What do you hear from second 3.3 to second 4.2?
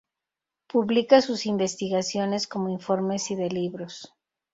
de libros.